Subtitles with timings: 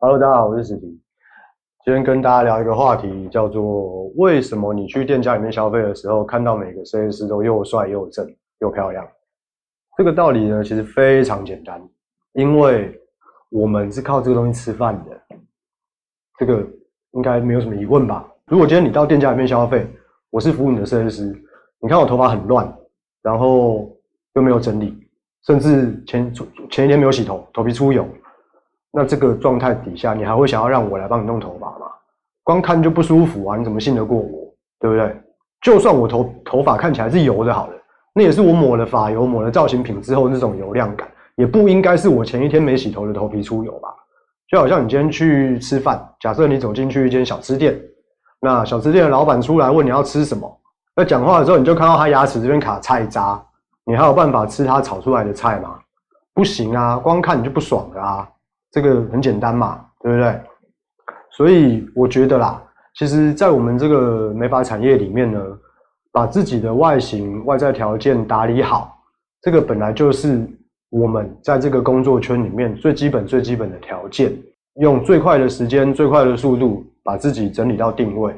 [0.00, 0.86] Hello，大家好，我是史迪。
[1.84, 8.24] 今天跟大家聊一个话题，叫做为什么你去店家里面消费的时候，看到每个设计师都又帅又正
[8.60, 9.04] 又漂亮？
[9.96, 11.82] 这个道理呢，其实非常简单，
[12.34, 12.96] 因为
[13.50, 15.36] 我们是靠这个东西吃饭的，
[16.38, 16.64] 这个
[17.10, 18.24] 应该没有什么疑问吧？
[18.46, 19.84] 如果今天你到店家里面消费，
[20.30, 21.24] 我是服务你的设计师，
[21.80, 22.72] 你看我头发很乱，
[23.20, 23.90] 然后
[24.34, 24.96] 又没有整理，
[25.44, 26.32] 甚至前
[26.70, 28.06] 前一天没有洗头，头皮出油，
[28.92, 31.86] 那这个状态底下，你还会想要让我来帮你弄头发吗？
[32.42, 33.56] 光看就不舒服啊！
[33.56, 34.54] 你怎么信得过我？
[34.80, 35.14] 对不对？
[35.60, 37.72] 就算我头头发看起来是油的，好了，
[38.14, 41.06] 那也是我抹了发油、抹了造型品之后那种油亮感，
[41.36, 43.88] 也不应该是我前一天没洗头的头皮出油吧？
[44.48, 47.78] 就好像你今天去吃饭，假设你走进去一间小吃店。
[48.40, 50.60] 那小吃店的老板出来问你要吃什么，
[50.96, 53.38] 那讲话的时候你就看到他牙齿这边卡菜渣，
[53.84, 55.78] 你还有办法吃他炒出来的菜吗？
[56.32, 58.26] 不行啊，光看你就不爽的啊，
[58.70, 60.40] 这个很简单嘛，对不对？
[61.30, 62.62] 所以我觉得啦，
[62.94, 65.40] 其实，在我们这个美发产业里面呢，
[66.12, 68.98] 把自己的外形外在条件打理好，
[69.42, 70.46] 这个本来就是
[70.90, 74.32] 我们在这个工作圈里面最基本最基本的条件，
[74.80, 76.84] 用最快的时间、最快的速度。
[77.04, 78.34] 把自己整理到定位，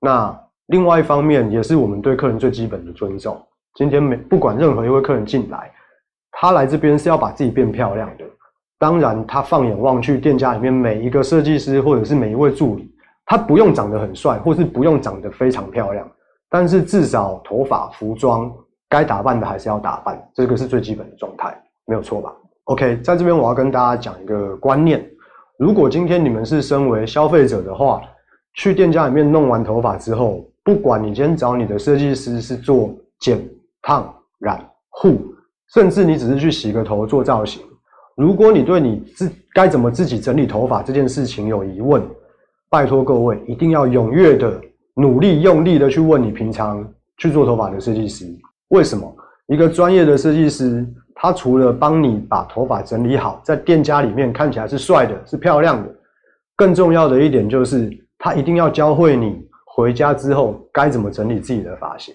[0.00, 0.32] 那
[0.66, 3.36] 另外一方面也是我们对客人最基本的尊重。
[3.74, 5.68] 今天每不管任何一位客人进来，
[6.30, 8.24] 他来这边是要把自己变漂亮的。
[8.82, 12.92] 当然，他放眼望去，店家里面每一个设计师或者是每一位助理，
[13.24, 16.04] 他不用长得很帅，或是不用长得非常漂亮，
[16.50, 18.52] 但是至少头发、服装
[18.88, 22.32] 该打扮的还是要打扮，这个是最基本的状态，没有错吧
[22.64, 25.08] ？OK，在这边我要跟大家讲一个观念：
[25.60, 28.02] 如果今天你们是身为消费者的话，
[28.54, 33.40] 去店家里面弄完头发之后，不管你今天找你的设计师是做剪、
[33.80, 35.22] 烫、染、护，
[35.72, 37.62] 甚至你只是去洗个头做造型，
[38.16, 42.02] 如果你对你自该怎么自己整理头发这件事情有疑问，
[42.70, 44.60] 拜托各位一定要踊跃的
[44.94, 46.86] 努力用力的去问你平常
[47.18, 48.26] 去做头发的设计师，
[48.68, 49.14] 为什么？
[49.46, 55.94] 一个专业的设计师，他除了帮你把头发整理好，在店家里面看起来是帅的、是漂亮的，
[56.56, 57.90] 更重要的一点就是。
[58.24, 62.14] 他一定要教会你回家之后该怎么整理自己的发型，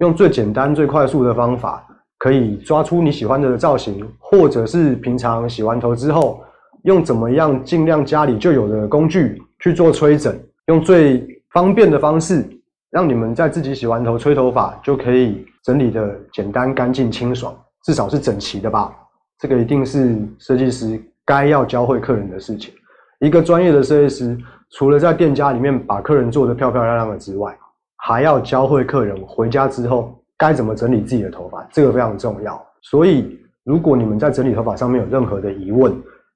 [0.00, 1.82] 用最简单、最快速的方法，
[2.18, 6.42] 可以抓出你喜欢的造型，或者是平常洗完头之后，
[6.82, 10.36] 用怎么样尽量家里就有的工具去做吹整，
[10.66, 12.44] 用最方便的方式，
[12.90, 18.92] 让你们在自己洗完头吹头发就可以整理的简单、干净、清爽，至少是整齐的吧？
[19.38, 22.74] 这个一定是设计师该要教会客人的事情。
[23.20, 24.38] 一个专业的设计师。
[24.72, 27.56] 除了在店家里面把客人做的漂漂亮亮的之外，
[27.96, 32.64] 还要教会客人回家之后该怎么整理自己的头发，这个非常重要。
[32.80, 35.92] 所以，如果你们在整理头发上面有任何的疑问，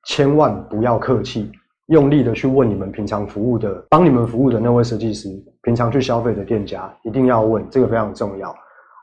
[0.07, 1.51] 千万不要客气，
[1.87, 5.29] 用力的去问你们平常服务的、帮你们服务的那位设计师，
[5.63, 8.55] 平常去消费的店家一定要问，这个非常重要。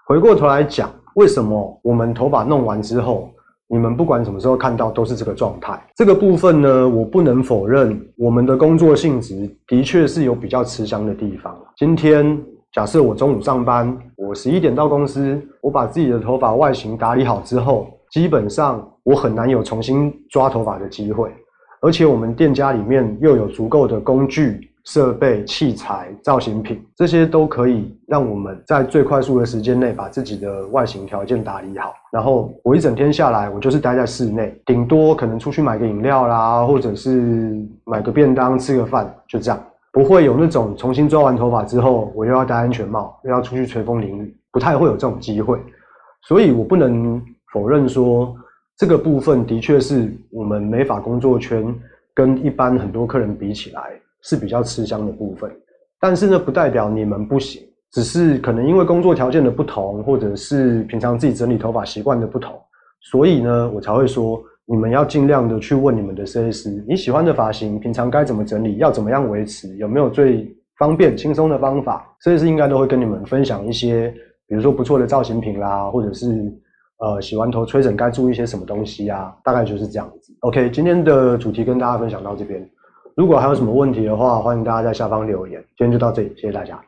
[0.06, 3.30] 回过头来讲，为什么我们头发弄完之后？
[3.72, 5.80] 你们不管什么时候看到都是这个状态。
[5.96, 11.56] 这个部分呢，我不能否认，我们的工作性质的确是有比较吃香的地方。
[11.78, 12.36] 今天
[12.74, 21.32] 假设我中午上班，我十一点到公司，我把自己的头发外形打理好之后，基本上我很难有重新抓头发的机会，
[21.82, 24.66] 而且我们店家里面又有足够的工具。
[24.86, 31.94] 设备、器材、造型品，这些都可以让我们在最快速的时间内把自己的外形条件打理好。
[32.12, 37.54] 然后我一整天下来，我就是待在室内，顶多可能出去买个饮料啦，或者是
[37.84, 39.64] 买个便当吃个饭，就这样，
[40.00, 45.60] 不会有那种重新抓完头发之后，我又要戴安全帽，又要出去吹风淋雨，不太会有这种机会。
[46.22, 47.22] 所以我不能
[47.52, 48.34] 否认说，
[48.78, 51.76] 这个部分的确是我们美发工作圈
[52.14, 53.82] 跟一般很多客人比起来。
[54.22, 55.50] 是比较吃香的部分，
[55.98, 57.62] 但是呢，不代表你们不行，
[57.94, 62.62] 只是可能因为工作条件的不同，或者是平常自己整理头发习惯的不同，
[63.00, 74.14] 所以呢，我才会说，你们要尽量的去问你们的设计师，你喜欢的发型，平常该怎么整理，要怎么样维持，有没有最方便轻松的方法，设计师应该都会跟你们分享一些，
[74.48, 76.54] 比如说不错的造型品啦，或者是
[77.00, 80.32] 呃洗完头吹整该注意一些什么东西啊，大概就是这样子。
[80.42, 82.64] OK，今天的主题跟大家分享到这边。
[83.16, 85.60] 如果还有什么问题的话，欢迎大家在下方留言。
[85.80, 86.78] 今天就到这里，谢谢大家。